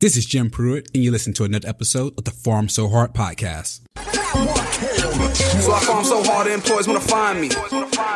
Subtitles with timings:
[0.00, 3.14] This is Jim Pruitt, and you listen to another episode of the Pharm So Hard
[3.14, 3.80] podcast.
[3.96, 7.50] So I pharm so hard, the employees wanna find me,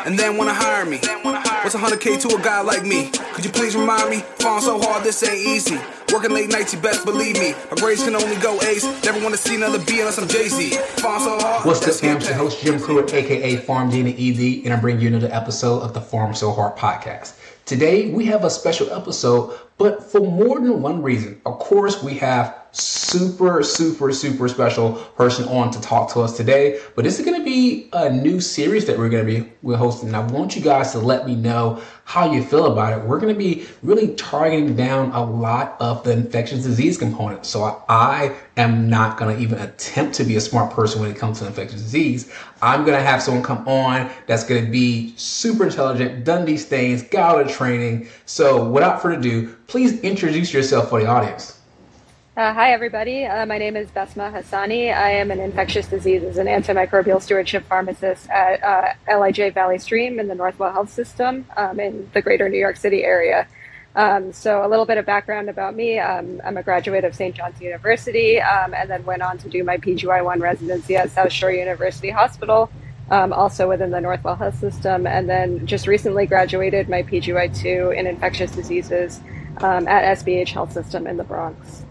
[0.07, 0.99] and then wanna hire me.
[1.03, 3.11] What's 100k to a guy like me?
[3.35, 4.19] Could you please remind me?
[4.39, 5.77] Pharm so hard, this ain't easy.
[6.13, 7.53] Working late nights, you best believe me.
[7.73, 8.85] My grades can only go ace.
[9.03, 10.71] Never wanna see another B unless I'm Jay Z.
[11.03, 11.67] Pharm so hard.
[11.67, 12.19] What's up, fam?
[12.19, 15.81] It's your host Jim Pruitt, aka Farm Gene ED, and I bring you another episode
[15.81, 17.33] of the Pharm So Hard podcast.
[17.65, 21.41] Today we have a special episode, but for more than one reason.
[21.47, 26.81] Of course, we have super, super, super special person on to talk to us today.
[26.97, 30.09] But this is going to be a new series that we're going to be hosting.
[30.09, 33.07] And I want you guys to let me know how you feel about it.
[33.07, 37.47] We're going to be really targeting down a lot of the infectious disease component.
[37.47, 41.11] So I, I am not going to even attempt to be a smart person when
[41.11, 42.33] it comes to infectious disease.
[42.61, 46.65] I'm going to have someone come on that's going to be super intelligent, done these
[46.65, 48.09] things, got out of training.
[48.27, 51.62] So without further ado, please introduce yourself for the audience.
[52.35, 53.27] Uh, hi, everybody.
[53.27, 54.91] Uh, my name is Basma Hassani.
[54.91, 60.29] I am an infectious diseases and antimicrobial stewardship pharmacist at uh, LIJ Valley Stream in
[60.29, 63.47] the Northwell Health System um, in the greater New York City area.
[63.95, 67.37] Um, so, a little bit of background about me um, I'm a graduate of St.
[67.37, 71.53] John's University um, and then went on to do my PGY1 residency at South Shore
[71.53, 72.71] University Hospital,
[73.11, 78.07] um, also within the Northwell Health System, and then just recently graduated my PGY2 in
[78.07, 79.21] infectious diseases
[79.59, 81.85] um, at SBH Health System in the Bronx.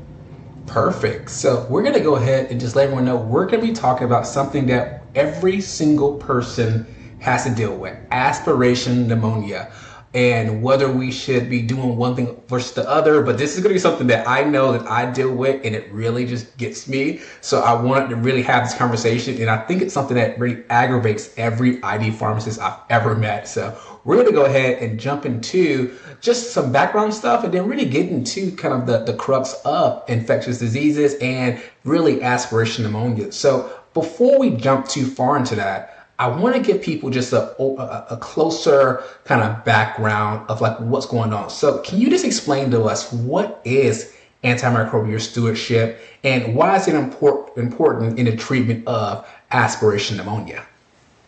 [0.68, 1.30] Perfect.
[1.30, 3.74] So we're going to go ahead and just let everyone know we're going to be
[3.74, 6.86] talking about something that every single person
[7.20, 9.72] has to deal with aspiration pneumonia
[10.14, 13.22] and whether we should be doing one thing versus the other.
[13.22, 15.74] But this is going to be something that I know that I deal with and
[15.74, 17.22] it really just gets me.
[17.40, 19.40] So I wanted to really have this conversation.
[19.40, 23.48] And I think it's something that really aggravates every ID pharmacist I've ever met.
[23.48, 27.68] So we're going to go ahead and jump into just some background stuff and then
[27.68, 33.32] really get into kind of the, the crux of infectious diseases and really aspiration pneumonia.
[33.32, 37.60] So before we jump too far into that, I want to give people just a,
[37.60, 41.50] a, a, closer kind of background of like what's going on.
[41.50, 46.94] So can you just explain to us what is antimicrobial stewardship and why is it
[46.94, 50.64] important important in the treatment of aspiration pneumonia?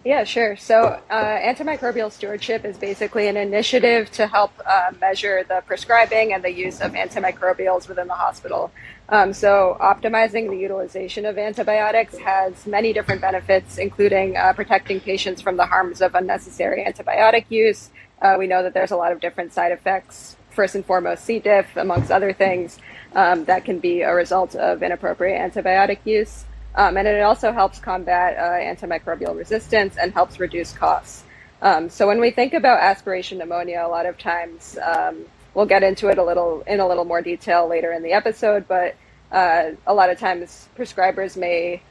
[0.05, 0.57] Yeah, sure.
[0.57, 6.43] So, uh, antimicrobial stewardship is basically an initiative to help uh, measure the prescribing and
[6.43, 8.69] the use of antimicrobials within the hospital.
[9.13, 15.39] Um, so, optimizing the utilization of antibiotics has many different benefits, including uh, protecting patients
[15.39, 17.91] from the harms of unnecessary antibiotic use.
[18.23, 21.37] Uh, we know that there's a lot of different side effects, first and foremost, C.
[21.37, 22.79] diff, amongst other things,
[23.13, 26.45] um, that can be a result of inappropriate antibiotic use.
[26.73, 31.23] Um, and it also helps combat uh, antimicrobial resistance and helps reduce costs.
[31.61, 35.83] Um, so when we think about aspiration pneumonia, a lot of times um, we'll get
[35.83, 38.95] into it a little in a little more detail later in the episode, but
[39.33, 41.81] uh, a lot of times prescribers may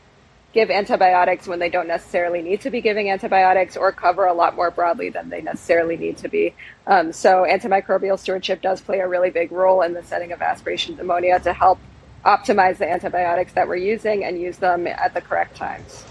[0.53, 4.55] give antibiotics when they don't necessarily need to be giving antibiotics or cover a lot
[4.55, 6.55] more broadly than they necessarily need to be.
[6.87, 10.97] Um, so antimicrobial stewardship does play a really big role in the setting of aspiration
[10.97, 11.79] pneumonia to help
[12.25, 16.05] optimize the antibiotics that we're using and use them at the correct times.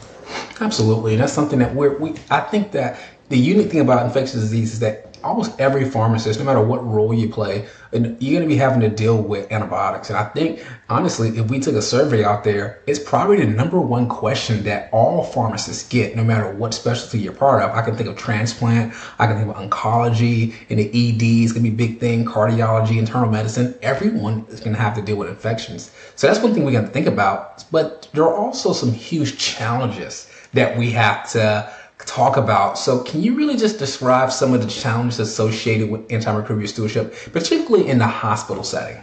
[0.59, 2.16] Absolutely, that's something that we're, we.
[2.30, 3.00] I think that
[3.31, 7.14] the unique thing about infectious disease is that almost every pharmacist, no matter what role
[7.14, 10.09] you play, you're going to be having to deal with antibiotics.
[10.09, 13.80] And I think, honestly, if we took a survey out there, it's probably the number
[13.80, 17.72] one question that all pharmacists get, no matter what specialty you're part of.
[17.72, 21.63] I can think of transplant, I can think of oncology, and the ED is going
[21.63, 23.75] to be a big thing, cardiology, internal medicine.
[23.81, 25.92] Everyone is going to have to deal with infections.
[26.16, 27.63] So that's one thing we got to think about.
[27.72, 31.74] But there are also some huge challenges that we have to
[32.06, 32.78] talk about.
[32.78, 37.88] So, can you really just describe some of the challenges associated with antimicrobial stewardship, particularly
[37.88, 39.01] in the hospital setting?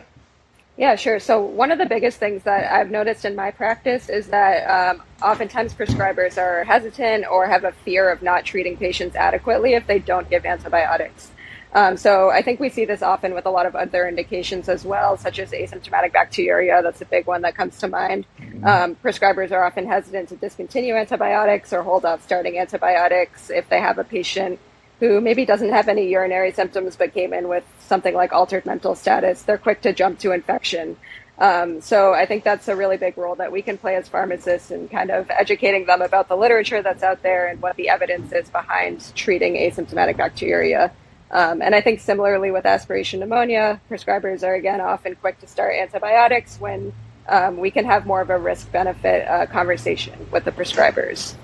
[0.76, 1.18] Yeah, sure.
[1.18, 5.02] So, one of the biggest things that I've noticed in my practice is that um,
[5.22, 9.98] oftentimes prescribers are hesitant or have a fear of not treating patients adequately if they
[9.98, 11.32] don't give antibiotics.
[11.74, 14.84] Um, so I think we see this often with a lot of other indications as
[14.84, 16.82] well, such as asymptomatic bacteriuria.
[16.82, 18.24] That's a big one that comes to mind.
[18.40, 18.66] Mm-hmm.
[18.66, 23.80] Um, prescribers are often hesitant to discontinue antibiotics or hold off starting antibiotics if they
[23.80, 24.58] have a patient
[25.00, 28.94] who maybe doesn't have any urinary symptoms but came in with something like altered mental
[28.94, 29.42] status.
[29.42, 30.96] They're quick to jump to infection.
[31.38, 34.72] Um, so I think that's a really big role that we can play as pharmacists
[34.72, 38.32] in kind of educating them about the literature that's out there and what the evidence
[38.32, 40.90] is behind treating asymptomatic bacteriuria.
[41.30, 45.74] Um, and I think similarly with aspiration pneumonia, prescribers are again often quick to start
[45.74, 46.92] antibiotics when
[47.28, 51.34] um, we can have more of a risk benefit uh, conversation with the prescribers.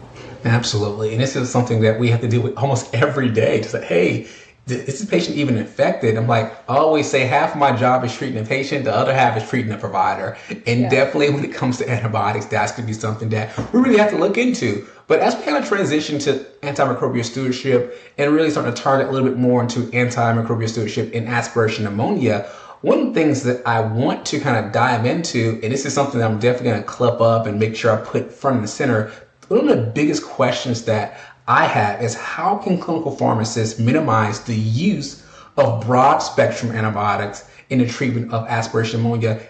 [0.44, 1.12] Absolutely.
[1.12, 3.84] And this is something that we have to deal with almost every day to say,
[3.84, 4.28] hey,
[4.66, 6.16] is the patient even infected?
[6.16, 9.36] I'm like, I always say half my job is treating the patient, the other half
[9.36, 10.36] is treating the provider.
[10.48, 10.88] And yeah.
[10.88, 14.10] definitely when it comes to antibiotics, that's going to be something that we really have
[14.10, 14.86] to look into.
[15.06, 19.10] But as we kind of transition to antimicrobial stewardship and really start to target a
[19.10, 22.48] little bit more into antimicrobial stewardship in aspiration pneumonia,
[22.80, 25.92] one of the things that I want to kind of dive into, and this is
[25.92, 28.68] something that I'm definitely going to clip up and make sure I put front and
[28.68, 29.12] center,
[29.48, 34.54] one of the biggest questions that I have is how can clinical pharmacists minimize the
[34.54, 35.24] use
[35.56, 39.40] of broad spectrum antibiotics in the treatment of aspiration pneumonia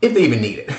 [0.00, 0.70] if they even need it?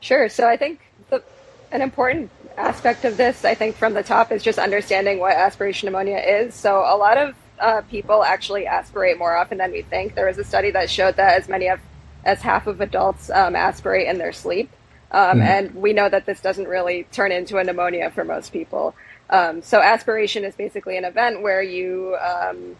[0.00, 0.28] Sure.
[0.28, 0.80] So I think
[1.10, 1.22] the,
[1.70, 5.86] an important aspect of this, I think, from the top is just understanding what aspiration
[5.86, 6.54] pneumonia is.
[6.54, 10.14] So a lot of uh, people actually aspirate more often than we think.
[10.14, 11.80] There was a study that showed that as many of
[12.24, 14.70] as half of adults um, aspirate in their sleep.
[15.10, 15.42] Um, mm.
[15.42, 18.94] And we know that this doesn't really turn into a pneumonia for most people.
[19.32, 22.76] Um, so aspiration is basically an event where you um,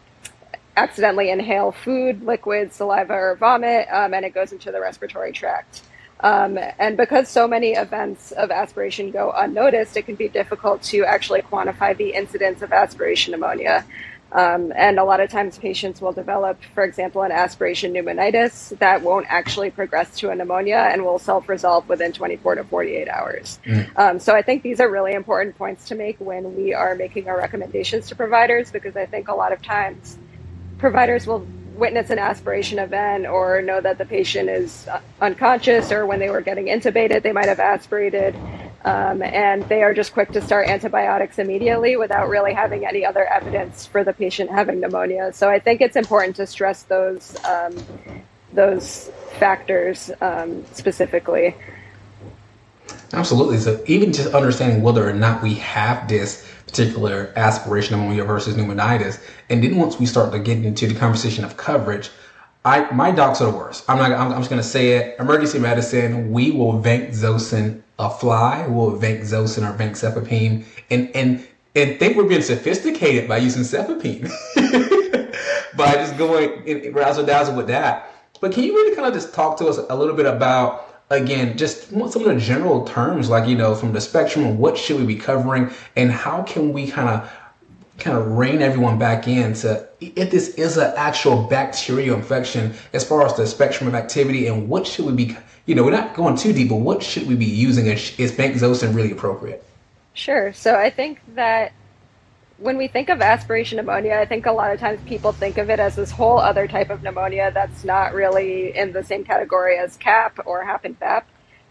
[0.76, 5.82] accidentally inhale food, liquid, saliva, or vomit, um, and it goes into the respiratory tract.
[6.20, 11.04] Um, and because so many events of aspiration go unnoticed, it can be difficult to
[11.04, 13.84] actually quantify the incidence of aspiration pneumonia.
[14.32, 19.02] Um, and a lot of times patients will develop, for example, an aspiration pneumonitis that
[19.02, 23.60] won't actually progress to a pneumonia and will self resolve within 24 to 48 hours.
[23.66, 23.98] Mm.
[23.98, 27.28] Um, so I think these are really important points to make when we are making
[27.28, 30.16] our recommendations to providers because I think a lot of times
[30.78, 34.88] providers will witness an aspiration event or know that the patient is
[35.20, 38.34] unconscious or when they were getting intubated, they might have aspirated.
[38.84, 43.24] Um, and they are just quick to start antibiotics immediately without really having any other
[43.24, 45.32] evidence for the patient having pneumonia.
[45.32, 47.76] So I think it's important to stress those um,
[48.52, 51.54] those factors um, specifically.
[53.12, 53.58] Absolutely.
[53.58, 59.20] So even just understanding whether or not we have this particular aspiration pneumonia versus pneumonitis,
[59.48, 62.10] and then once we start to get into the conversation of coverage,
[62.64, 63.84] I my docs are the worst.
[63.88, 64.12] I'm not.
[64.12, 65.20] I'm, I'm just gonna say it.
[65.20, 66.32] Emergency medicine.
[66.32, 72.42] We will vancomycin a fly will vancomycin or vancomycin and and and think we're being
[72.42, 74.28] sophisticated by using cefepime
[75.76, 78.10] by just going razzle dazzle with that.
[78.40, 81.56] But can you really kind of just talk to us a little bit about again
[81.56, 85.06] just some of the general terms like you know from the spectrum what should we
[85.06, 87.32] be covering and how can we kind of
[88.02, 93.04] kind of rein everyone back in to if this is an actual bacterial infection as
[93.04, 96.14] far as the spectrum of activity and what should we be you know, we're not
[96.14, 97.86] going too deep, but what should we be using?
[97.86, 99.64] Is, is vancomycin really appropriate?
[100.14, 100.52] Sure.
[100.52, 101.72] So I think that
[102.58, 105.70] when we think of aspiration pneumonia, I think a lot of times people think of
[105.70, 109.78] it as this whole other type of pneumonia that's not really in the same category
[109.78, 111.24] as CAP or HAP and.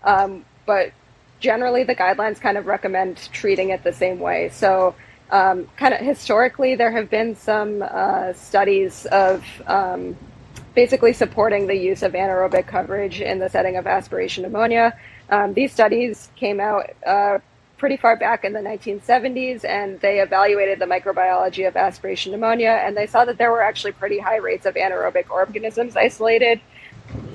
[0.03, 0.91] Um, but
[1.39, 4.49] generally, the guidelines kind of recommend treating it the same way.
[4.49, 4.95] So,
[5.31, 10.17] um, kind of historically, there have been some uh, studies of um,
[10.75, 14.97] basically supporting the use of anaerobic coverage in the setting of aspiration pneumonia.
[15.29, 17.39] Um, these studies came out uh,
[17.77, 22.95] pretty far back in the 1970s and they evaluated the microbiology of aspiration pneumonia and
[22.95, 26.59] they saw that there were actually pretty high rates of anaerobic organisms isolated.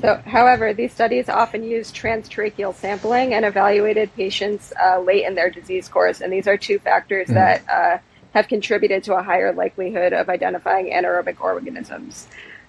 [0.01, 5.51] So, however, these studies often used transtracheal sampling and evaluated patients uh, late in their
[5.51, 7.35] disease course, and these are two factors mm.
[7.35, 7.99] that uh,
[8.35, 12.29] have contributed to a higher likelihood of identifying anaerobic organisms.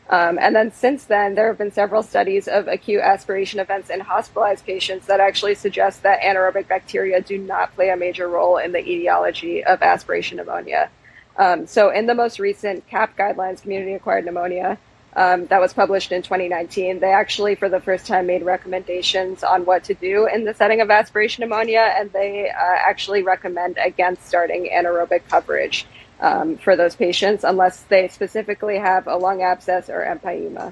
[0.09, 3.99] Um, and then since then, there have been several studies of acute aspiration events in
[3.99, 8.71] hospitalized patients that actually suggest that anaerobic bacteria do not play a major role in
[8.71, 10.89] the etiology of aspiration pneumonia.
[11.37, 14.77] Um, so, in the most recent CAP guidelines, community acquired pneumonia,
[15.17, 19.65] um, that was published in 2019, they actually, for the first time, made recommendations on
[19.65, 24.27] what to do in the setting of aspiration pneumonia, and they uh, actually recommend against
[24.27, 25.87] starting anaerobic coverage
[26.19, 30.71] um, for those patients unless they specifically have a lung abscess or empyema.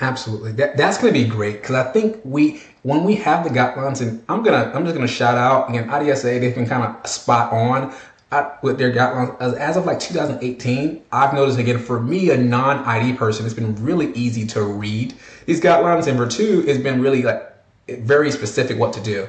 [0.00, 3.50] Absolutely, that, that's going to be great because I think we when we have the
[3.50, 7.06] guidelines, and I'm gonna I'm just gonna shout out again, IDSA they've been kind of
[7.06, 7.94] spot on
[8.30, 11.02] uh, with their guidelines as, as of like 2018.
[11.12, 15.14] I've noticed again for me a non-ID person, it's been really easy to read
[15.46, 17.52] these guidelines, and for two, it's been really like
[17.88, 19.28] very specific what to do.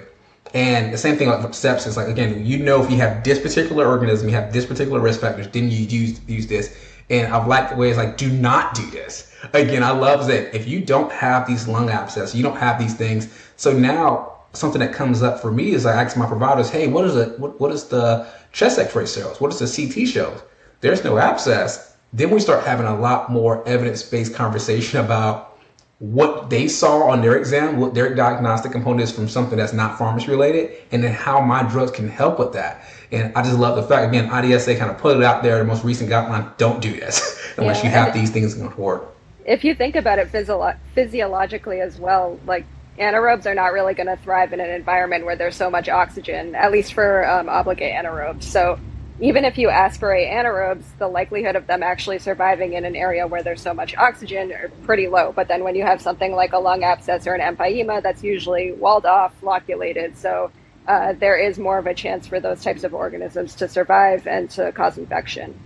[0.54, 1.96] And the same thing with sepsis.
[1.96, 5.22] Like again, you know if you have this particular organism, you have this particular risk
[5.22, 6.78] factors, then you use use this.
[7.10, 9.36] And I've liked the way it's like, do not do this.
[9.54, 12.94] Again, I love that if you don't have these lung abscesses, you don't have these
[12.94, 13.28] things.
[13.58, 17.06] So now something that comes up for me is I ask my providers, hey, what
[17.06, 17.40] is it?
[17.40, 19.40] What, what is the chest X-ray shows?
[19.40, 20.42] What is the CT shows?
[20.82, 21.96] There's no abscess.
[22.14, 25.52] Then we start having a lot more evidence-based conversation about
[26.00, 30.00] what they saw on their exam, what their diagnostic component is from something that's not
[30.00, 32.84] pharmacy related, and then how my drugs can help with that.
[33.12, 35.64] And I just love the fact, again, IDSA kind of put it out there, the
[35.64, 39.08] most recent guideline, don't do this unless yeah, you have these things going forward.
[39.46, 42.66] If you think about it physio- physiologically as well, like
[43.02, 46.56] anaerobes are not really going to thrive in an environment where there's so much oxygen,
[46.56, 48.44] at least for um, obligate anaerobes.
[48.44, 48.80] So
[49.20, 53.44] even if you aspirate anaerobes, the likelihood of them actually surviving in an area where
[53.44, 55.32] there's so much oxygen are pretty low.
[55.32, 58.72] But then when you have something like a lung abscess or an empyema, that's usually
[58.74, 60.18] walled off, loculated.
[60.18, 60.52] So
[60.88, 64.50] uh, there is more of a chance for those types of organisms to survive and
[64.52, 65.60] to cause infection.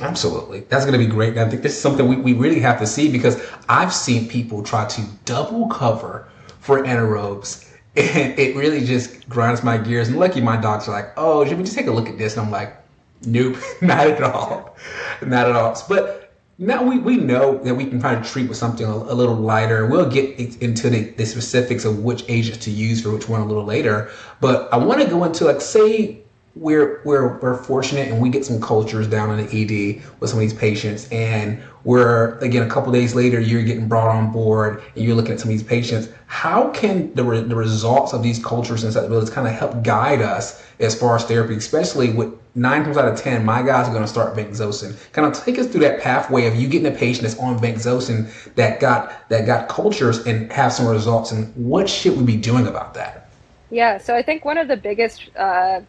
[0.00, 0.60] Absolutely.
[0.60, 1.30] That's going to be great.
[1.30, 4.28] And I think this is something we, we really have to see because I've seen
[4.28, 6.28] people try to double cover
[6.62, 10.08] for anaerobes and it really just grinds my gears.
[10.08, 12.38] And lucky my docs are like, oh, should we just take a look at this?
[12.38, 12.82] And I'm like,
[13.24, 14.76] Nope, not at all.
[15.24, 15.80] Not at all.
[15.88, 19.14] But now we, we know that we can kind of treat with something a, a
[19.14, 19.86] little lighter.
[19.86, 23.46] We'll get into the, the specifics of which agents to use for which one a
[23.46, 24.10] little later.
[24.40, 26.21] But I want to go into like, say,
[26.54, 30.38] we're we're we're fortunate and we get some cultures down in the ED with some
[30.38, 31.08] of these patients.
[31.10, 35.32] And we're again a couple days later you're getting brought on board and you're looking
[35.32, 36.08] at some of these patients.
[36.26, 40.20] How can the, re- the results of these cultures and susceptibilities kind of help guide
[40.20, 43.92] us as far as therapy especially with nine times out of ten my guys are
[43.92, 46.96] going to start vanc kind of take us through that pathway of you getting a
[46.96, 51.32] patient that's on vanc that got that got cultures and have some results.
[51.32, 53.30] And what should we be doing about that?
[53.70, 55.80] Yeah so i think one of the biggest uh,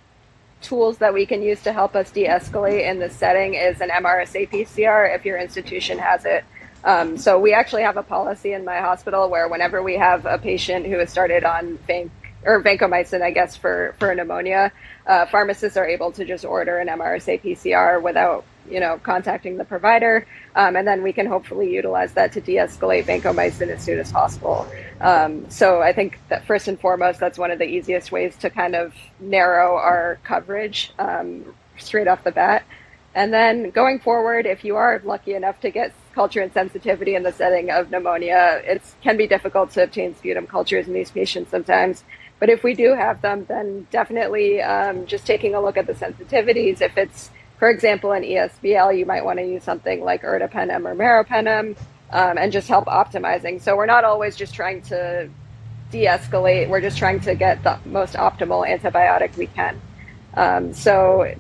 [0.64, 4.50] tools that we can use to help us de-escalate in this setting is an MRSA
[4.50, 6.44] PCR if your institution has it.
[6.84, 10.38] Um, so we actually have a policy in my hospital where whenever we have a
[10.38, 12.10] patient who has started on vanc
[12.46, 14.72] or vancomycin, I guess for for pneumonia,
[15.08, 19.64] uh, pharmacists are able to just order an MRSA PCR without you know contacting the
[19.64, 24.12] provider, um, and then we can hopefully utilize that to de-escalate vancomycin as soon as
[24.12, 24.68] possible.
[25.04, 28.50] Um, so I think that first and foremost, that's one of the easiest ways to
[28.50, 32.64] kind of narrow our coverage um, straight off the bat.
[33.14, 37.24] And then going forward, if you are lucky enough to get culture and sensitivity in
[37.24, 41.52] the setting of pneumonia, it can be difficult to obtain sputum cultures in these patients
[41.52, 42.06] sometimes.
[42.40, 45.94] But if we do have them, then definitely um, just taking a look at the
[45.94, 46.82] sensitivities.
[46.82, 47.30] If it's,
[47.60, 51.76] for example, an ESBL, you might want to use something like ertapenem or meropenem
[52.14, 53.60] um, and just help optimizing.
[53.60, 55.30] So we're not always just trying to
[55.92, 56.70] de-escalate.
[56.70, 59.82] We're just trying to get the most optimal antibiotic we can.
[60.36, 61.34] Um, so,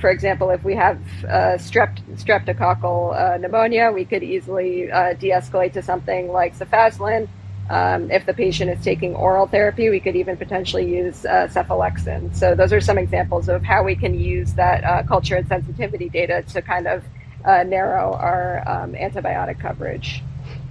[0.00, 5.74] for example, if we have uh, strep- streptococcal uh, pneumonia, we could easily uh, de-escalate
[5.74, 7.28] to something like cefazolin.
[7.68, 12.34] Um, if the patient is taking oral therapy, we could even potentially use uh, cephalexin.
[12.34, 16.08] So those are some examples of how we can use that uh, culture and sensitivity
[16.08, 17.04] data to kind of
[17.46, 20.22] uh, narrow our um, antibiotic coverage.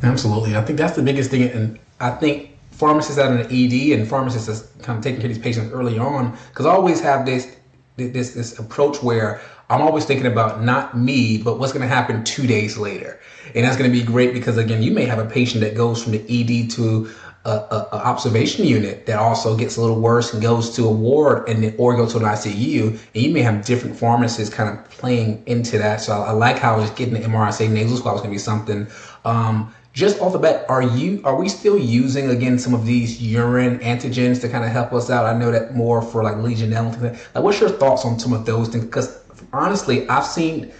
[0.03, 0.55] Absolutely.
[0.55, 1.43] I think that's the biggest thing.
[1.43, 5.29] And I think pharmacists out in the ED and pharmacists that's kind of taking care
[5.29, 7.55] of these patients early on, because I always have this,
[7.95, 12.23] this, this approach where I'm always thinking about not me, but what's going to happen
[12.23, 13.19] two days later.
[13.55, 16.03] And that's going to be great because again, you may have a patient that goes
[16.03, 17.09] from the ED to
[17.45, 20.91] a, a, a, observation unit that also gets a little worse and goes to a
[20.91, 24.75] ward and then or go to an ICU, and you may have different pharmacists kind
[24.75, 26.01] of playing into that.
[26.01, 28.39] So I, I like how was getting the MRSA nasal swab was going to be
[28.39, 28.87] something.
[29.25, 33.21] Um, just off the bat, are you are we still using again some of these
[33.21, 35.25] urine antigens to kind of help us out?
[35.25, 37.17] I know that more for like Legionella.
[37.33, 38.83] Like, what's your thoughts on some of those things?
[38.83, 39.17] Because
[39.53, 40.73] honestly, I've seen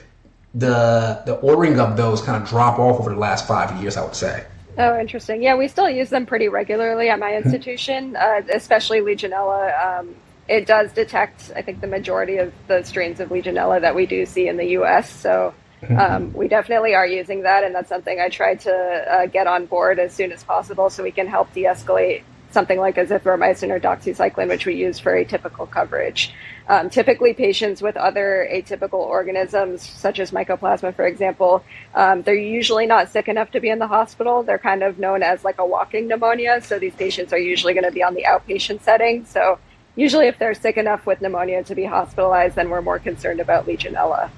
[0.55, 3.95] the the ordering of those kind of drop off over the last five years.
[3.97, 4.45] I would say.
[4.77, 5.41] Oh, interesting.
[5.41, 7.45] Yeah, we still use them pretty regularly at my mm-hmm.
[7.45, 9.99] institution, uh, especially Legionella.
[9.99, 10.15] Um,
[10.47, 14.25] it does detect, I think, the majority of the strains of Legionella that we do
[14.25, 15.09] see in the U.S.
[15.09, 15.97] So mm-hmm.
[15.97, 19.65] um, we definitely are using that, and that's something I try to uh, get on
[19.65, 22.23] board as soon as possible so we can help de-escalate
[22.55, 26.33] something like azithromycin or doxycycline, which we use for atypical coverage.
[26.69, 32.87] Um, typically, patients with other atypical organisms, such as mycoplasma, for example, um, they're usually
[32.87, 34.41] not sick enough to be in the hospital.
[34.41, 36.61] They're kind of known as like a walking pneumonia.
[36.61, 39.25] So these patients are usually going to be on the outpatient setting.
[39.25, 39.59] So
[39.97, 43.67] usually, if they're sick enough with pneumonia to be hospitalized, then we're more concerned about
[43.67, 44.31] Legionella.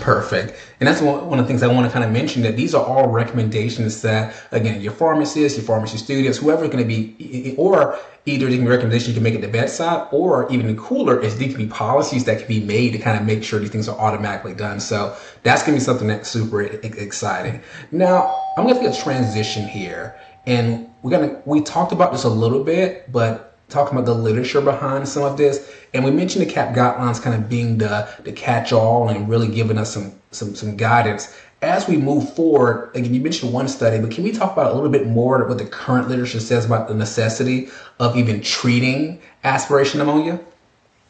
[0.00, 0.58] Perfect.
[0.80, 2.84] And that's one, of the things I want to kind of mention that these are
[2.84, 8.46] all recommendations that, again, your pharmacist, your pharmacy students, whoever's going to be, or either
[8.46, 11.72] these recommendations you can make at the bedside, or even cooler is these can be
[11.72, 14.80] policies that can be made to kind of make sure these things are automatically done.
[14.80, 17.62] So that's going to be something that's super exciting.
[17.90, 20.18] Now, I'm going to take a transition here.
[20.46, 24.14] And we're going to, we talked about this a little bit, but talking about the
[24.14, 25.68] literature behind some of this.
[25.96, 29.48] And we mentioned the CAP guidelines kind of being the, the catch all and really
[29.48, 31.34] giving us some, some, some guidance.
[31.62, 34.74] as we move forward, again, you mentioned one study, but can we talk about a
[34.74, 39.98] little bit more what the current literature says about the necessity of even treating aspiration
[39.98, 40.38] pneumonia?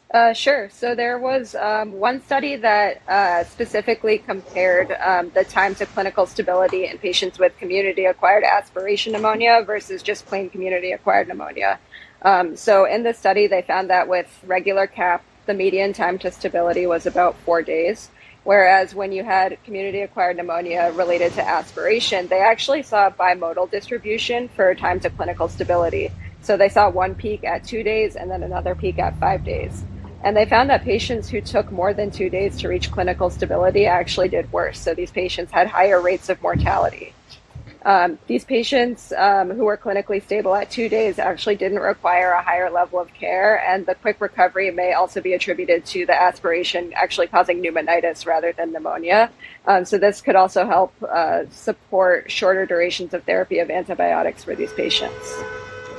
[0.09, 0.69] Uh, sure.
[0.69, 6.25] So there was um, one study that uh, specifically compared um, the time to clinical
[6.25, 11.77] stability in patients with community acquired aspiration pneumonia versus just plain community acquired pneumonia.
[12.21, 16.31] Um, so in this study, they found that with regular CAP, the median time to
[16.31, 18.09] stability was about four days.
[18.45, 23.69] Whereas when you had community acquired pneumonia related to aspiration, they actually saw a bimodal
[23.69, 26.11] distribution for time to clinical stability.
[26.41, 29.83] So they saw one peak at two days and then another peak at five days.
[30.23, 33.85] And they found that patients who took more than two days to reach clinical stability
[33.85, 34.79] actually did worse.
[34.79, 37.13] So these patients had higher rates of mortality.
[37.87, 42.41] Um, these patients um, who were clinically stable at two days actually didn't require a
[42.41, 46.91] higher level of care, and the quick recovery may also be attributed to the aspiration
[46.95, 49.31] actually causing pneumonitis rather than pneumonia.
[49.65, 54.53] Um, so, this could also help uh, support shorter durations of therapy of antibiotics for
[54.53, 55.41] these patients.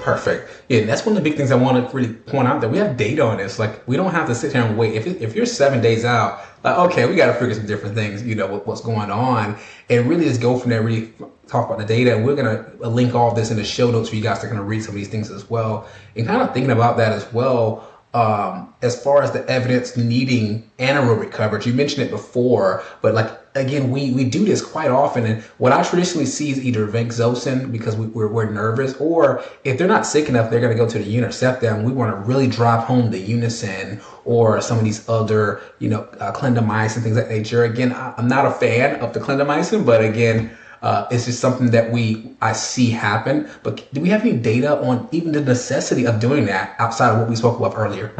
[0.09, 0.65] Perfect.
[0.69, 2.71] Yeah, and that's one of the big things I want to really point out that
[2.71, 3.59] we have data on this.
[3.59, 4.95] Like, we don't have to sit here and wait.
[4.95, 8.23] If, if you're seven days out, like, okay, we got to figure some different things,
[8.23, 9.59] you know, what's going on,
[9.91, 11.13] and really just go from there, really
[11.47, 12.17] talk about the data.
[12.17, 14.39] And we're going to link all of this in the show notes for you guys
[14.41, 15.87] to kind of read some of these things as well.
[16.17, 20.71] And kind of thinking about that as well, um, as far as the evidence needing
[20.79, 21.67] anaerobic coverage.
[21.67, 25.25] You mentioned it before, but like again, we, we do this quite often.
[25.27, 29.79] And what I traditionally see is either vanc-Zosyn because we, are we're nervous, or if
[29.79, 31.83] they're not sick enough, they're going to go to the Unisepta.
[31.83, 36.03] We want to really drive home the Unasyn or some of these other, you know,
[36.21, 37.65] uh, clindamycin, things like that nature.
[37.65, 41.91] Again, I'm not a fan of the clindamycin, but again, uh, it's just something that
[41.91, 43.51] we I see happen.
[43.63, 47.21] But do we have any data on even the necessity of doing that outside of
[47.21, 48.13] what we spoke about earlier?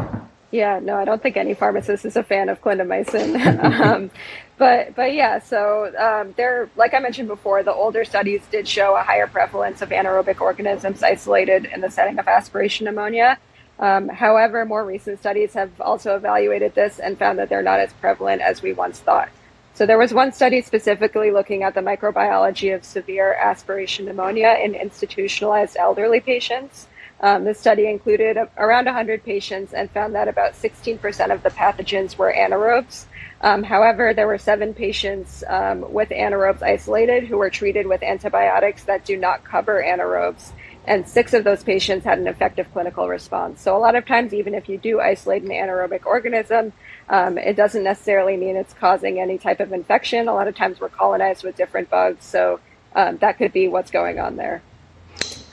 [0.51, 3.39] Yeah, no, I don't think any pharmacist is a fan of clindamycin.
[3.85, 4.11] um,
[4.59, 8.95] but but yeah, so um, there, like I mentioned before, the older studies did show
[8.95, 13.39] a higher prevalence of anaerobic organisms isolated in the setting of aspiration pneumonia.
[13.79, 17.93] Um, however, more recent studies have also evaluated this and found that they're not as
[17.93, 19.29] prevalent as we once thought.
[19.73, 24.75] So there was one study specifically looking at the microbiology of severe aspiration pneumonia in
[24.75, 26.87] institutionalized elderly patients.
[27.21, 32.17] Um, the study included around 100 patients and found that about 16% of the pathogens
[32.17, 33.05] were anaerobes.
[33.41, 38.83] Um, however, there were seven patients um, with anaerobes isolated who were treated with antibiotics
[38.83, 40.51] that do not cover anaerobes,
[40.85, 43.61] and six of those patients had an effective clinical response.
[43.61, 46.73] So, a lot of times, even if you do isolate an anaerobic organism,
[47.07, 50.27] um, it doesn't necessarily mean it's causing any type of infection.
[50.27, 52.59] A lot of times, we're colonized with different bugs, so
[52.95, 54.61] um, that could be what's going on there.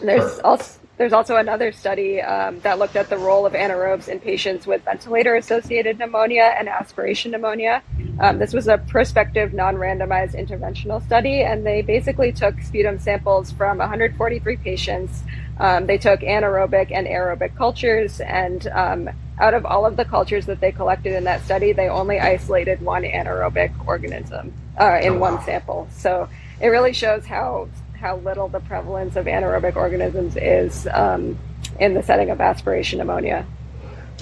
[0.01, 4.19] There's also there's also another study um, that looked at the role of anaerobes in
[4.19, 7.83] patients with ventilator associated pneumonia and aspiration pneumonia.
[8.19, 13.53] Um, this was a prospective, non randomized interventional study, and they basically took sputum samples
[13.53, 15.23] from 143 patients.
[15.59, 20.47] Um, they took anaerobic and aerobic cultures, and um, out of all of the cultures
[20.47, 25.19] that they collected in that study, they only isolated one anaerobic organism uh, in oh,
[25.19, 25.33] wow.
[25.33, 25.89] one sample.
[25.91, 26.29] So
[26.61, 31.39] it really shows how how little the prevalence of anaerobic organisms is um,
[31.81, 33.47] in the setting of aspiration pneumonia.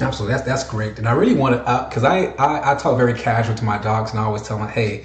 [0.00, 2.96] Absolutely, that's that's great, and I really want to because uh, I, I, I talk
[2.96, 5.04] very casual to my dogs, and I always tell them, hey.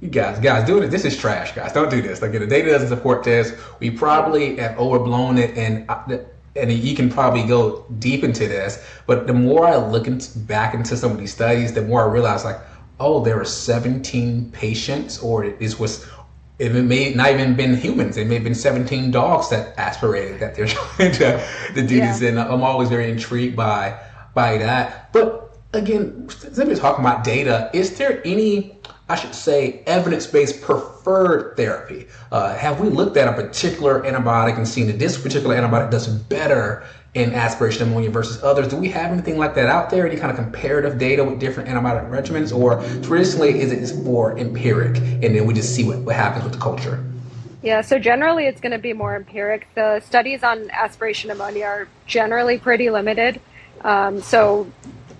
[0.00, 0.88] You guys, guys, doing it.
[0.88, 1.72] This is trash, guys.
[1.72, 2.20] Don't do this.
[2.20, 3.58] Like, the data doesn't support this.
[3.80, 6.18] We probably have overblown it, and uh,
[6.56, 8.84] and you can probably go deep into this.
[9.06, 12.12] But the more I look into, back into some of these studies, the more I
[12.12, 12.58] realize, like,
[13.00, 16.06] oh, there were 17 patients, or it was
[16.58, 18.16] it may not even been humans.
[18.16, 22.12] It may have been 17 dogs that aspirated that they're trying to, to do yeah.
[22.12, 22.22] this.
[22.22, 23.98] And uh, I'm always very intrigued by
[24.34, 25.12] by that.
[25.12, 28.73] But again, simply talking about data, is there any,
[29.08, 32.06] I should say, evidence-based preferred therapy?
[32.32, 36.08] Uh, have we looked at a particular antibiotic and seen that this particular antibiotic does
[36.08, 38.68] better in aspiration pneumonia versus others.
[38.68, 40.06] Do we have anything like that out there?
[40.06, 42.56] Any kind of comparative data with different antibiotic regimens?
[42.56, 46.52] Or traditionally, is it more empiric and then we just see what, what happens with
[46.52, 47.04] the culture?
[47.62, 49.68] Yeah, so generally it's going to be more empiric.
[49.74, 53.40] The studies on aspiration pneumonia are generally pretty limited.
[53.82, 54.70] Um, so,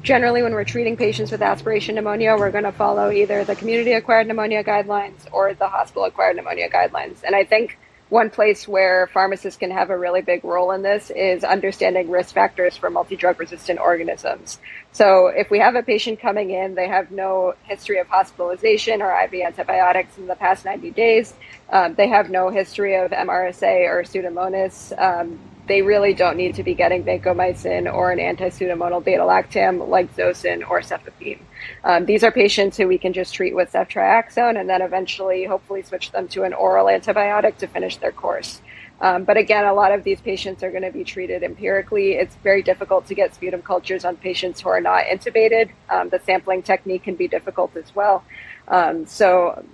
[0.04, 3.92] generally, when we're treating patients with aspiration pneumonia, we're going to follow either the community
[3.92, 7.24] acquired pneumonia guidelines or the hospital acquired pneumonia guidelines.
[7.24, 7.78] And I think
[8.10, 12.34] one place where pharmacists can have a really big role in this is understanding risk
[12.34, 14.58] factors for multi-drug resistant organisms.
[14.92, 19.10] So if we have a patient coming in, they have no history of hospitalization or
[19.24, 21.32] IV antibiotics in the past 90 days.
[21.70, 24.92] Um, they have no history of MRSA or Pseudomonas.
[25.00, 30.68] Um, they really don't need to be getting vancomycin or an anti-pseudomonal beta-lactam like Zosyn
[30.68, 31.40] or cefepime.
[31.84, 35.82] Um, these are patients who we can just treat with ceftriaxone and then eventually, hopefully,
[35.82, 38.60] switch them to an oral antibiotic to finish their course.
[39.00, 42.12] Um, but again, a lot of these patients are going to be treated empirically.
[42.12, 45.70] It's very difficult to get sputum cultures on patients who are not intubated.
[45.90, 48.24] Um, the sampling technique can be difficult as well.
[48.68, 49.64] Um, so,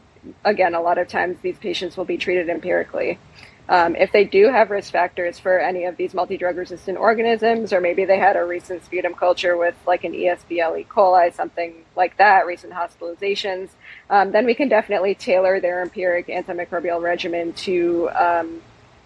[0.44, 3.18] again, a lot of times these patients will be treated empirically.
[3.70, 7.80] Um, if they do have risk factors for any of these multi-drug resistant organisms, or
[7.80, 10.87] maybe they had a recent sputum culture with like an ESBL E.
[10.90, 13.68] coli, something like that, recent hospitalizations,
[14.11, 18.61] um, then we can definitely tailor their empiric antimicrobial regimen to um,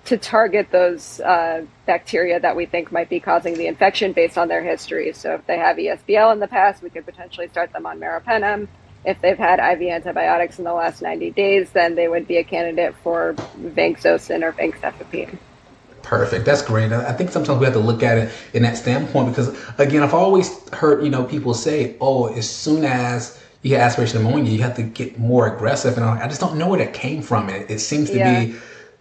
[0.07, 4.49] to target those uh, bacteria that we think might be causing the infection based on
[4.49, 5.13] their history.
[5.13, 8.69] So if they have ESBL in the past, we could potentially start them on meropenem.
[9.05, 12.45] If they've had IV antibiotics in the last 90 days, then they would be a
[12.45, 15.39] candidate for vancomycin or vancomycin.
[16.03, 16.45] Perfect.
[16.45, 16.93] That's great.
[16.93, 20.13] I think sometimes we have to look at it in that standpoint because, again, I've
[20.13, 24.63] always heard you know people say, "Oh, as soon as you get aspiration pneumonia, you
[24.63, 27.49] have to get more aggressive," and I just don't know where that came from.
[27.49, 28.45] It, it seems to yeah.
[28.45, 28.55] be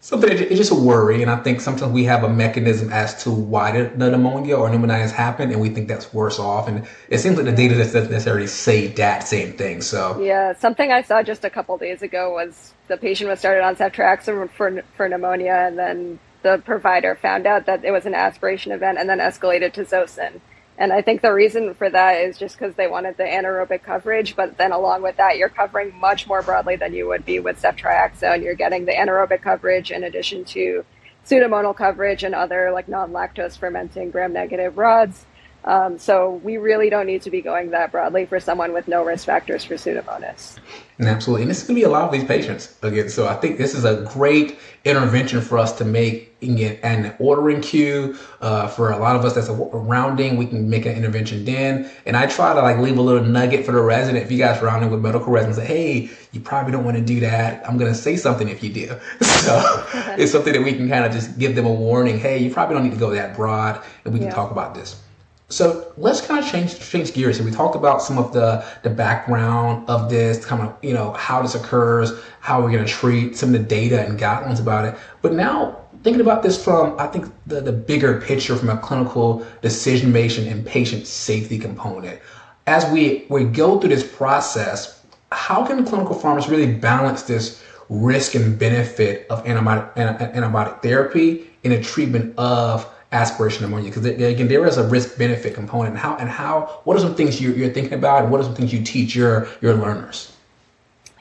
[0.03, 3.31] something it's just a worry and i think sometimes we have a mechanism as to
[3.31, 7.19] why the, the pneumonia or pneumonitis happen and we think that's worse off and it
[7.19, 10.21] seems like the data doesn't necessarily say that same thing so.
[10.21, 13.77] Yeah something i saw just a couple days ago was the patient was started on
[13.77, 18.73] ceftriaxone for, for pneumonia and then the provider found out that it was an aspiration
[18.73, 20.41] event and then escalated to zosyn
[20.77, 24.35] and I think the reason for that is just because they wanted the anaerobic coverage,
[24.35, 27.61] but then along with that, you're covering much more broadly than you would be with
[27.61, 28.43] ceftriaxone.
[28.43, 30.83] You're getting the anaerobic coverage in addition to
[31.25, 35.25] pseudomonal coverage and other like non-lactose fermenting gram-negative rods.
[35.65, 39.03] Um, so we really don't need to be going that broadly for someone with no
[39.03, 40.59] risk factors for Pseudomonas.
[40.99, 41.43] Absolutely.
[41.43, 43.09] And this is going to be a lot of these patients again.
[43.09, 47.61] So I think this is a great intervention for us to make again an ordering
[47.61, 48.17] queue.
[48.41, 51.89] Uh, for a lot of us that's a rounding, we can make an intervention then.
[52.05, 54.23] And I try to like leave a little nugget for the resident.
[54.23, 57.19] If you guys rounding with medical residents, say, hey, you probably don't want to do
[57.21, 57.67] that.
[57.67, 58.87] I'm going to say something if you do.
[59.21, 59.85] so
[60.17, 62.19] it's something that we can kind of just give them a warning.
[62.19, 64.35] Hey, you probably don't need to go that broad and we can yeah.
[64.35, 65.01] talk about this.
[65.49, 67.37] So let's kind of change change gears.
[67.37, 71.11] And we talked about some of the the background of this, kind of you know
[71.13, 74.85] how this occurs, how we're going to treat some of the data and guidelines about
[74.85, 74.95] it.
[75.21, 79.45] But now thinking about this from I think the the bigger picture from a clinical
[79.61, 82.19] decision making and patient safety component.
[82.65, 85.01] As we we go through this process,
[85.31, 89.93] how can clinical pharmacists really balance this risk and benefit of antibiotic
[90.33, 95.53] antibiotic therapy in the treatment of aspiration pneumonia because again there is a risk benefit
[95.53, 95.95] component.
[95.95, 98.23] How and how what are some things you're, you're thinking about?
[98.23, 100.35] And what are some things you teach your your learners?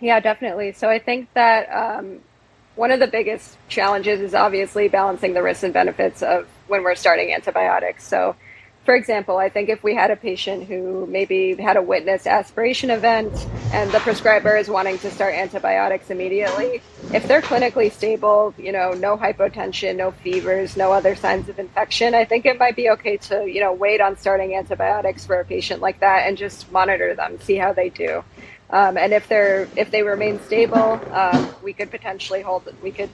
[0.00, 0.72] Yeah definitely.
[0.72, 2.20] So i think that um,
[2.74, 6.94] one of the biggest challenges is obviously balancing the risks and benefits of when we're
[6.94, 8.06] starting antibiotics.
[8.06, 8.34] So
[8.84, 12.90] for example, I think if we had a patient who maybe had a witnessed aspiration
[12.90, 13.32] event
[13.72, 18.90] and the prescriber is wanting to start antibiotics immediately, if they're clinically stable, you know,
[18.92, 23.18] no hypotension, no fevers, no other signs of infection, I think it might be okay
[23.18, 27.14] to, you know, wait on starting antibiotics for a patient like that and just monitor
[27.14, 28.24] them, see how they do.
[28.70, 33.10] Um, and if they're if they remain stable, um, we could potentially hold we could,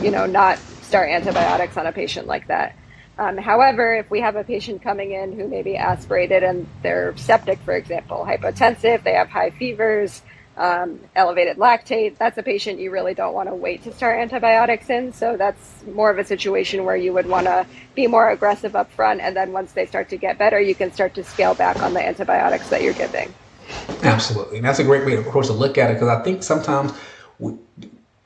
[0.00, 2.76] you know, not start antibiotics on a patient like that.
[3.20, 7.14] Um, however, if we have a patient coming in who may be aspirated and they're
[7.18, 10.22] septic, for example, hypotensive, they have high fevers,
[10.56, 14.88] um, elevated lactate, that's a patient you really don't want to wait to start antibiotics
[14.88, 15.12] in.
[15.12, 18.90] So that's more of a situation where you would want to be more aggressive up
[18.92, 19.20] front.
[19.20, 21.92] And then once they start to get better, you can start to scale back on
[21.92, 23.34] the antibiotics that you're giving.
[24.02, 24.56] Absolutely.
[24.56, 26.92] And that's a great way, of course, to look at it because I think sometimes
[27.38, 27.52] we,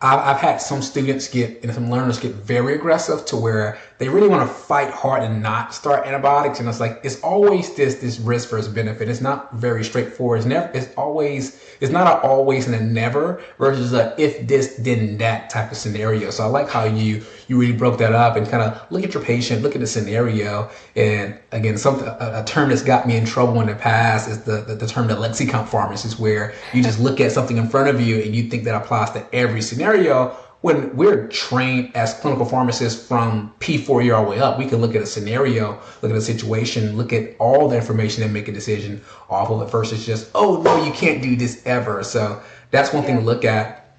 [0.00, 4.28] I've, had some students get and some learners get very aggressive to where they really
[4.28, 6.58] want to fight hard and not start antibiotics.
[6.58, 9.08] And it's like it's always this this risk versus benefit.
[9.08, 10.38] It's not very straightforward.
[10.38, 10.70] It's never.
[10.74, 11.62] It's always.
[11.80, 15.76] It's not a always and a never versus a if this then that type of
[15.76, 16.30] scenario.
[16.30, 19.14] So I like how you you really broke that up and kind of look at
[19.14, 20.70] your patient, look at the scenario.
[20.96, 24.42] And again, something a, a term that's got me in trouble in the past is
[24.42, 27.88] the the, the term the Lexicomp pharmacist, where you just look at something in front
[27.88, 32.46] of you and you think that applies to every scenario when we're trained as clinical
[32.46, 36.10] pharmacists from P4 year all the way up, we can look at a scenario, look
[36.10, 39.70] at a situation, look at all the information and make a decision off of it
[39.70, 42.02] versus just, oh no, you can't do this ever.
[42.02, 43.08] So that's one yeah.
[43.08, 43.98] thing to look at.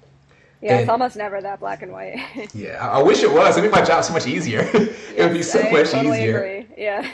[0.60, 2.18] Yeah, and, it's almost never that black and white.
[2.52, 3.56] yeah, I, I, wish it was.
[3.56, 4.62] It'd make my job so much easier.
[4.74, 6.42] it would be so I much totally easier.
[6.42, 6.66] Agree.
[6.76, 7.08] Yeah.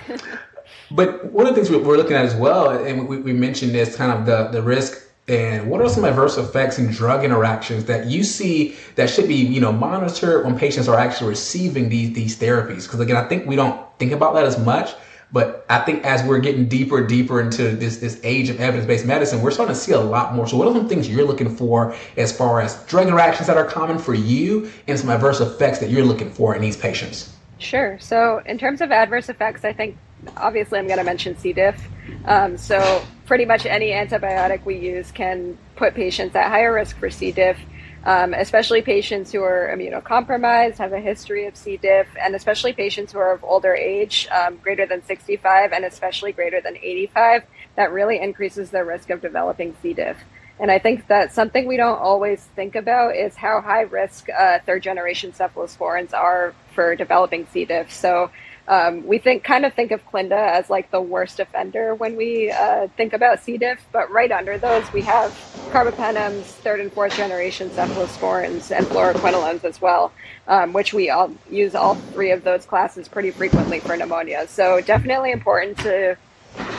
[0.92, 3.96] but one of the things we're looking at as well, and we, we mentioned this
[3.96, 8.06] kind of the, the risk and what are some adverse effects and drug interactions that
[8.06, 12.37] you see that should be you know monitored when patients are actually receiving these these
[12.37, 14.94] therapies because again i think we don't think about that as much
[15.32, 19.06] but I think as we're getting deeper and deeper into this this age of evidence-based
[19.06, 20.46] medicine, we're starting to see a lot more.
[20.46, 23.64] So what are some things you're looking for as far as drug interactions that are
[23.64, 27.35] common for you and some adverse effects that you're looking for in these patients?
[27.58, 27.98] Sure.
[27.98, 29.96] So in terms of adverse effects, I think
[30.37, 31.54] obviously I'm going to mention C.
[31.54, 31.82] diff.
[32.26, 37.08] Um, so pretty much any antibiotic we use can put patients at higher risk for
[37.08, 37.32] C.
[37.32, 37.56] diff
[38.04, 41.78] um, especially patients who are immunocompromised, have a history of C.
[41.78, 46.32] diff, and especially patients who are of older age, um, greater than 65, and especially
[46.32, 47.44] greater than 85,
[47.76, 49.94] that really increases their risk of developing C.
[49.94, 50.16] diff.
[50.58, 54.58] And I think that something we don't always think about is how high risk uh,
[54.66, 57.64] third generation cephalosporins are for developing C.
[57.64, 57.92] diff.
[57.92, 58.30] So
[58.68, 62.51] um, we think kind of think of Clinda as like the worst offender when we
[62.51, 63.59] uh, think about C.
[63.59, 65.31] diff, but right under those we have
[65.70, 70.12] carbapenems, third and fourth generation cephalosporins, and fluoroquinolones as well,
[70.46, 74.46] um, which we all use all three of those classes pretty frequently for pneumonia.
[74.46, 76.16] So definitely important to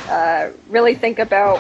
[0.07, 1.59] uh, really think about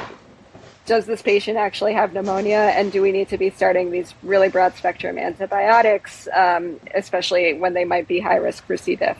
[0.85, 4.49] does this patient actually have pneumonia and do we need to be starting these really
[4.49, 8.95] broad spectrum antibiotics, um, especially when they might be high risk for C.
[8.95, 9.17] diff?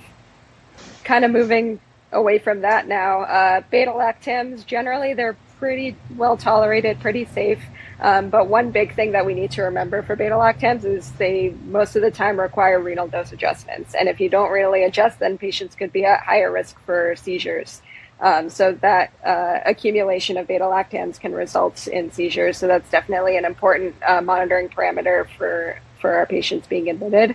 [1.03, 1.79] Kind of moving
[2.11, 3.21] away from that now.
[3.21, 7.63] Uh, beta lactams, generally, they're pretty well tolerated, pretty safe.
[7.99, 11.55] Um, but one big thing that we need to remember for beta lactams is they
[11.65, 13.95] most of the time require renal dose adjustments.
[13.95, 17.81] And if you don't really adjust, then patients could be at higher risk for seizures.
[18.19, 22.57] Um, so that uh, accumulation of beta lactams can result in seizures.
[22.57, 27.33] So that's definitely an important uh, monitoring parameter for for our patients being admitted.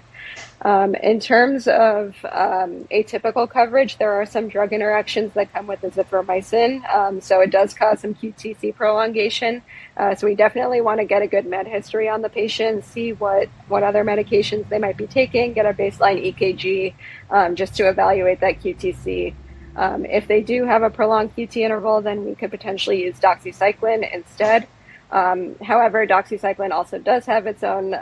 [0.60, 5.80] Um, in terms of um, atypical coverage, there are some drug interactions that come with
[5.80, 6.70] azithromycin.
[6.94, 9.62] Um, so it does cause some QTC prolongation.
[9.96, 13.14] Uh, so we definitely want to get a good med history on the patient, see
[13.14, 16.92] what, what other medications they might be taking, get a baseline EKG
[17.30, 19.34] um, just to evaluate that QTC.
[19.76, 24.12] Um, if they do have a prolonged QT interval, then we could potentially use doxycycline
[24.12, 24.68] instead.
[25.10, 27.94] Um, however, doxycycline also does have its own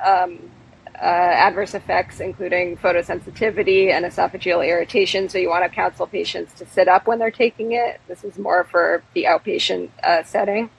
[1.01, 5.29] uh, adverse effects, including photosensitivity and esophageal irritation.
[5.29, 8.01] So you want to counsel patients to sit up when they're taking it.
[8.09, 10.71] This is more for the outpatient uh, setting.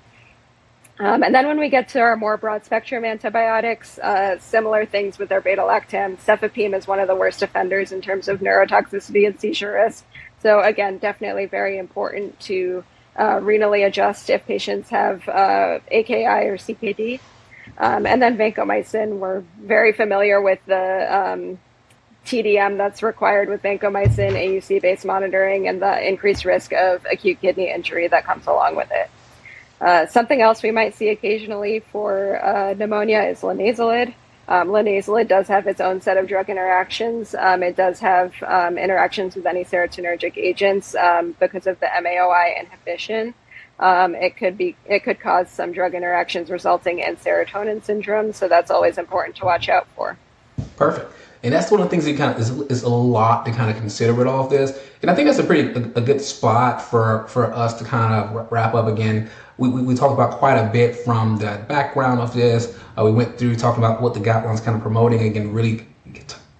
[1.00, 5.20] Um, and then when we get to our more broad spectrum antibiotics, uh, similar things
[5.20, 6.18] with our beta lactam.
[6.18, 10.04] Cefepime is one of the worst offenders in terms of neurotoxicity and seizure risk.
[10.42, 12.84] So again, definitely very important to
[13.16, 17.20] uh, renally adjust if patients have uh, AKI or CKD.
[17.80, 21.60] Um, and then vancomycin, we're very familiar with the um,
[22.26, 27.72] TDM that's required with vancomycin, AUC based monitoring, and the increased risk of acute kidney
[27.72, 29.10] injury that comes along with it.
[29.80, 34.14] Uh, something else we might see occasionally for uh, pneumonia is linezolid.
[34.48, 37.36] Um, linezolid does have its own set of drug interactions.
[37.36, 42.60] Um, it does have um, interactions with any serotonergic agents um, because of the MAOI
[42.60, 43.36] inhibition
[43.80, 48.34] um, it could be it could cause some drug interactions resulting in serotonin syndrome.
[48.34, 50.18] So that's always important to watch out for.
[50.76, 51.12] Perfect.
[51.44, 53.70] And that's one of the things that kind of is, is a lot to kind
[53.70, 54.78] of consider with all of this.
[55.02, 58.14] And I think that's a pretty a, a good spot for for us to kind
[58.14, 59.30] of wrap up again.
[59.58, 62.78] We, we, we talked about quite a bit from the background of this.
[62.98, 65.86] Uh, we went through talking about what the guidelines kind of promoting again, really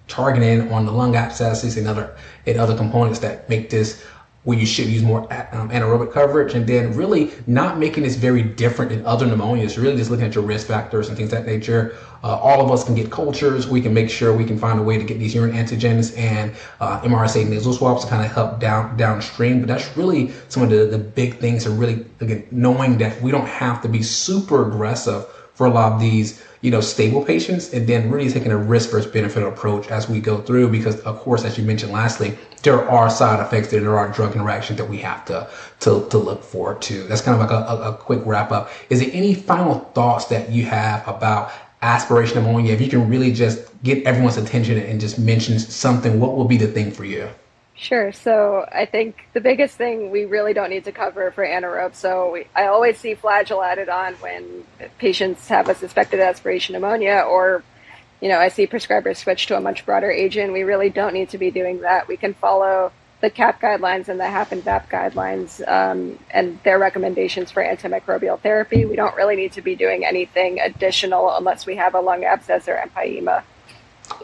[0.06, 4.04] targeting on the lung abscesses and other and other components that make this
[4.44, 5.20] where you should use more
[5.52, 9.96] um, anaerobic coverage and then really not making this very different than other pneumonias really
[9.96, 11.96] just looking at your risk factors and things that nature.
[12.22, 13.68] Uh, all of us can get cultures.
[13.68, 16.54] We can make sure we can find a way to get these urine antigens and
[16.80, 19.60] uh, mrsa nasal swabs to kind of help down downstream.
[19.60, 23.30] But that's really some of the, the big things and really again knowing that we
[23.30, 27.72] don't have to be super aggressive for a lot of these you know, stable patients
[27.72, 31.18] and then really taking a risk versus benefit approach as we go through because of
[31.20, 34.98] course, as you mentioned lastly, there are side effects, there are drug interactions that we
[34.98, 35.48] have to,
[35.80, 37.04] to, to look forward to.
[37.04, 38.70] That's kind of like a, a, a quick wrap up.
[38.90, 42.72] Is there any final thoughts that you have about aspiration pneumonia?
[42.72, 46.56] If you can really just get everyone's attention and just mention something, what will be
[46.56, 47.28] the thing for you?
[47.74, 48.10] Sure.
[48.10, 51.94] So I think the biggest thing we really don't need to cover for anaerobe.
[51.94, 54.64] So we, I always see flagyl added on when
[54.98, 57.62] patients have a suspected aspiration pneumonia, or
[58.20, 60.52] you know, I see prescribers switch to a much broader agent.
[60.52, 62.08] We really don't need to be doing that.
[62.08, 66.78] We can follow the CAP guidelines and the HAP and VAP guidelines um, and their
[66.78, 68.84] recommendations for antimicrobial therapy.
[68.84, 72.68] We don't really need to be doing anything additional unless we have a lung abscess
[72.68, 73.42] or empyema.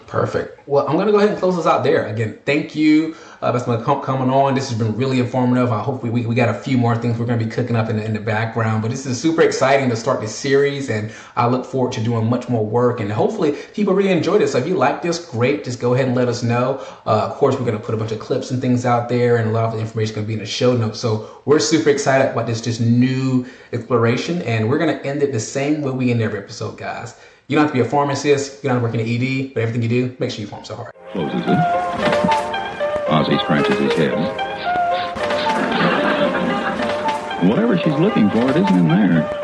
[0.07, 0.67] Perfect.
[0.69, 2.07] Well, I'm going to go ahead and close this out there.
[2.07, 4.55] Again, thank you uh, that's been coming on.
[4.55, 5.71] This has been really informative.
[5.71, 7.77] I hope we, we, we got a few more things we're going to be cooking
[7.77, 8.81] up in the, in the background.
[8.81, 12.29] But this is super exciting to start this series, and I look forward to doing
[12.29, 13.01] much more work.
[13.01, 14.53] And hopefully, people really enjoy this.
[14.53, 15.63] So if you like this, great.
[15.63, 16.83] Just go ahead and let us know.
[17.05, 19.37] Uh, of course, we're going to put a bunch of clips and things out there,
[19.37, 20.99] and a lot of the information is going to be in the show notes.
[20.99, 25.33] So we're super excited about this just new exploration, and we're going to end it
[25.33, 27.21] the same way we end every episode, guys.
[27.49, 29.53] You don't have to be a pharmacist, you don't have to work in the ED,
[29.53, 32.34] but everything you do, make sure you pharm so hard.
[33.15, 34.13] Ozzy scratches his head.
[37.49, 39.44] Whatever she's looking for, it isn't in there.